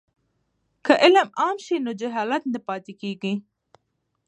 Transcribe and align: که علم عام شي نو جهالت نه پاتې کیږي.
که 0.85 0.93
علم 1.03 1.27
عام 1.39 1.57
شي 1.65 1.75
نو 1.85 1.91
جهالت 2.01 2.43
نه 2.53 2.59
پاتې 2.67 2.93
کیږي. 3.01 3.33